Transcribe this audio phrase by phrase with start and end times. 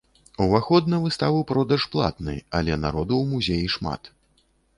[0.43, 4.13] Уваход на выставу-продаж платны, але народу ў музеі шмат.